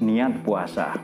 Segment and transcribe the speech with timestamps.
[0.00, 0.96] Niat puasa.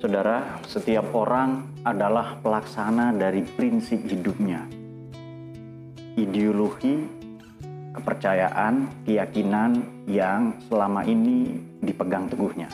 [0.00, 4.64] Saudara, setiap orang adalah pelaksana dari prinsip hidupnya.
[6.16, 6.96] Ideologi,
[7.92, 12.72] kepercayaan, keyakinan yang selama ini dipegang teguhnya.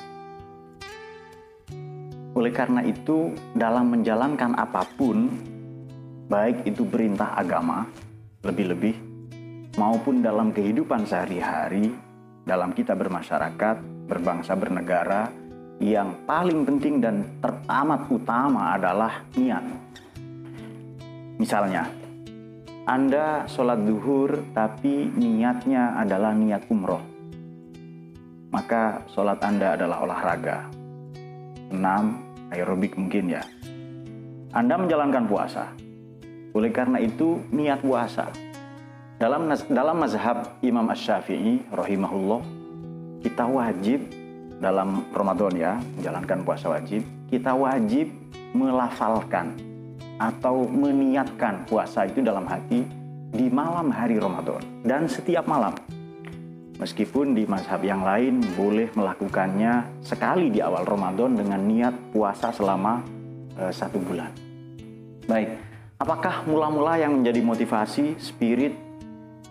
[2.38, 5.26] Oleh karena itu, dalam menjalankan apa pun,
[6.30, 7.82] baik itu perintah agama,
[8.46, 8.94] lebih-lebih,
[9.74, 12.07] maupun dalam kehidupan sehari-hari,
[12.48, 15.28] dalam kita bermasyarakat, berbangsa, bernegara,
[15.84, 19.64] yang paling penting dan teramat utama adalah niat.
[21.36, 21.86] Misalnya,
[22.88, 27.04] Anda sholat duhur tapi niatnya adalah niat umroh.
[28.48, 30.72] Maka sholat Anda adalah olahraga.
[31.68, 32.48] 6.
[32.48, 33.44] Aerobik mungkin ya.
[34.56, 35.68] Anda menjalankan puasa.
[36.56, 38.47] Oleh karena itu, niat puasa.
[39.18, 42.38] Dalam dalam mazhab Imam Ash-Syafi'i rahimahullah,
[43.26, 44.06] kita wajib
[44.62, 48.14] dalam Ramadan ya, menjalankan puasa wajib, kita wajib
[48.54, 49.58] melafalkan
[50.22, 52.86] atau meniatkan puasa itu dalam hati
[53.34, 55.74] di malam hari Ramadan dan setiap malam.
[56.78, 63.02] Meskipun di mazhab yang lain boleh melakukannya sekali di awal Ramadan dengan niat puasa selama
[63.58, 64.30] uh, satu bulan.
[65.26, 65.58] Baik,
[65.98, 68.87] apakah mula-mula yang menjadi motivasi, spirit,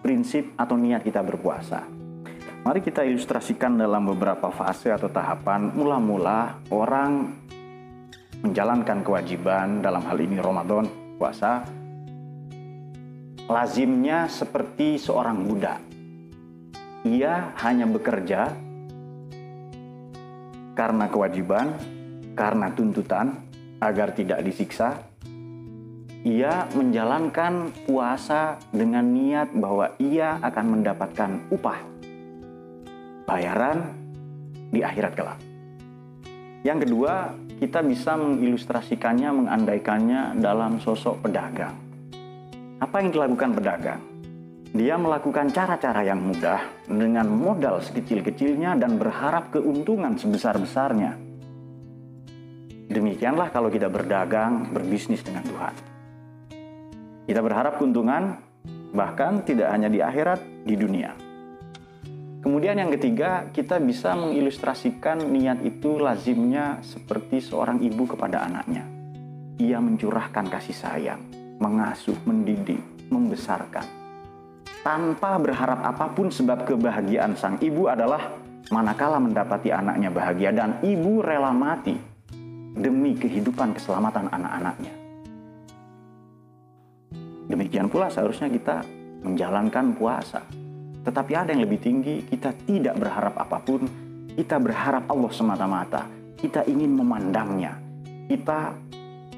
[0.07, 1.83] prinsip atau niat kita berpuasa?
[2.63, 5.75] Mari kita ilustrasikan dalam beberapa fase atau tahapan.
[5.75, 7.35] Mula-mula orang
[8.39, 10.87] menjalankan kewajiban dalam hal ini Ramadan,
[11.19, 11.67] puasa.
[13.51, 15.79] Lazimnya seperti seorang budak.
[17.03, 18.51] Ia hanya bekerja
[20.75, 21.75] karena kewajiban,
[22.35, 23.43] karena tuntutan,
[23.83, 25.03] agar tidak disiksa.
[26.27, 31.79] Ia menjalankan puasa dengan niat bahwa ia akan mendapatkan upah
[33.23, 33.95] bayaran
[34.67, 35.39] di akhirat kelak.
[36.67, 37.31] Yang kedua,
[37.63, 41.79] kita bisa mengilustrasikannya, mengandaikannya dalam sosok pedagang.
[42.83, 44.01] Apa yang dilakukan pedagang?
[44.75, 46.59] Dia melakukan cara-cara yang mudah
[46.91, 51.15] dengan modal sekecil-kecilnya dan berharap keuntungan sebesar-besarnya.
[52.91, 55.96] Demikianlah kalau kita berdagang, berbisnis dengan Tuhan.
[57.27, 58.39] Kita berharap keuntungan
[58.95, 61.11] bahkan tidak hanya di akhirat, di dunia.
[62.39, 68.87] Kemudian yang ketiga, kita bisa mengilustrasikan niat itu lazimnya seperti seorang ibu kepada anaknya.
[69.59, 71.21] Ia mencurahkan kasih sayang,
[71.59, 72.79] mengasuh, mendidik,
[73.11, 73.83] membesarkan.
[74.87, 78.39] Tanpa berharap apa pun sebab kebahagiaan sang ibu adalah
[78.71, 81.99] manakala mendapati anaknya bahagia dan ibu rela mati
[82.71, 85.06] demi kehidupan keselamatan anak-anaknya.
[87.47, 88.83] Demikian pula seharusnya kita
[89.23, 90.43] menjalankan puasa
[91.07, 93.87] tetapi ada yang lebih tinggi, kita tidak berharap apa pun,
[94.35, 96.03] kita berharap Allah semata-mata.
[96.35, 97.79] Kita ingin memandangnya.
[98.27, 98.75] Kita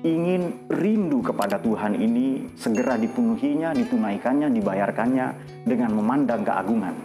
[0.01, 5.27] ingin rindu kepada Tuhan ini segera dipenuhinya, ditunaikannya, dibayarkannya
[5.69, 6.95] dengan memandang keagungan,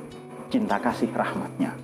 [0.48, 1.76] cinta kasih rahmatnya.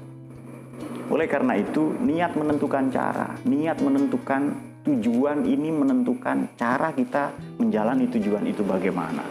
[1.13, 4.57] Oleh karena itu, niat menentukan cara, niat menentukan
[4.89, 7.37] tujuan ini menentukan cara kita
[7.71, 9.23] menjalani tujuan itu bagaimana.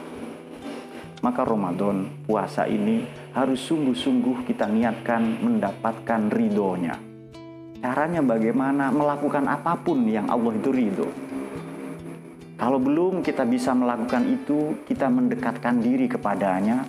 [1.19, 3.03] Maka Ramadan, puasa ini
[3.35, 6.95] harus sungguh-sungguh kita niatkan mendapatkan ridhonya.
[7.83, 11.11] Caranya bagaimana melakukan apa pun yang Allah itu ridho.
[12.55, 16.87] Kalau belum kita bisa melakukan itu, kita mendekatkan diri kepadanya,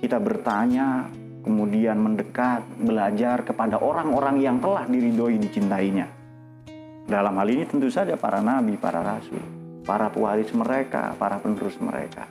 [0.00, 1.12] kita bertanya,
[1.44, 6.08] kemudian mendekat, belajar kepada orang-orang yang telah diridhoi dicintainya.
[7.04, 12.28] Dalam hal ini tentu saja para nabi, para rasul, para pewaris mereka, para penerus mereka.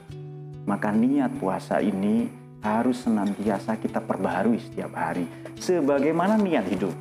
[0.69, 2.29] Maka niat puasa ini
[2.59, 5.25] harus senantiasa kita perbaharui setiap hari
[5.57, 6.93] sebagaimana niat hidup.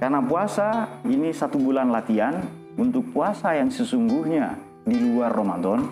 [0.00, 2.40] Karena puasa ini satu bulan latihan
[2.80, 4.56] untuk puasa yang sesungguhnya
[4.88, 5.84] di luar Ramadan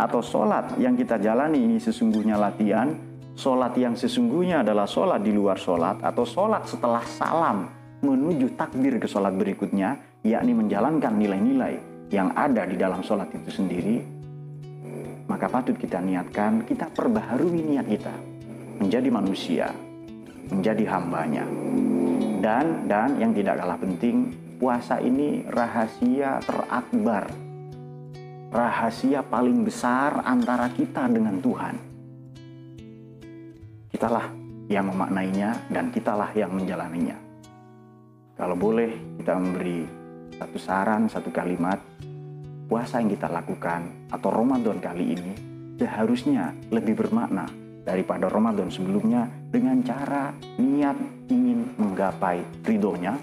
[0.00, 2.88] atau sholat yang kita jalani ini sesungguhnya latihan
[3.36, 7.68] sholat yang sesungguhnya adalah sholat di luar sholat atau sholat setelah salam
[8.00, 14.20] menuju takbir ke sholat berikutnya yakni menjalankan nilai-nilai yang ada di dalam sholat itu sendiri
[15.30, 18.10] maka patut kita niatkan, kita perbaharui niat kita
[18.82, 19.70] menjadi manusia,
[20.50, 21.46] menjadi hambanya.
[22.42, 27.30] Dan dan yang tidak kalah penting, puasa ini rahasia terakbar.
[28.50, 31.74] Rahasia paling besar antara kita dengan Tuhan.
[33.94, 34.26] Kitalah
[34.66, 37.14] yang memaknainya dan kitalah yang menjalaninya.
[38.34, 38.90] Kalau boleh
[39.22, 39.99] kita memberi
[40.40, 41.76] satu saran, satu kalimat,
[42.64, 45.32] puasa yang kita lakukan atau Ramadan kali ini
[45.76, 47.44] seharusnya lebih bermakna
[47.84, 50.96] daripada Ramadan sebelumnya dengan cara niat
[51.28, 53.20] ingin menggapai ridhonya,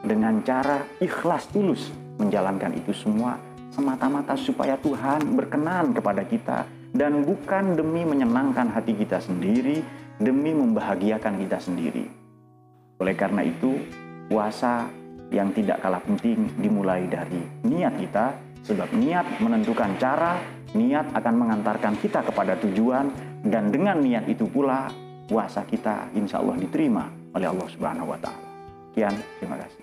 [0.00, 3.36] dengan cara ikhlas tulus menjalankan itu semua
[3.72, 6.64] semata-mata supaya Tuhan berkenan kepada kita
[6.96, 9.84] dan bukan demi menyenangkan hati kita sendiri,
[10.16, 12.04] demi membahagiakan kita sendiri.
[13.00, 13.78] Oleh karena itu,
[14.28, 14.90] puasa
[15.30, 18.34] yang tidak kalah penting dimulai dari niat kita,
[18.66, 20.42] sebab niat menentukan cara,
[20.74, 23.08] niat akan mengantarkan kita kepada tujuan,
[23.46, 24.90] dan dengan niat itu pula
[25.30, 28.48] puasa kita insya Allah diterima oleh Allah Subhanahu wa Ta'ala.
[28.90, 29.79] Sekian, terima kasih.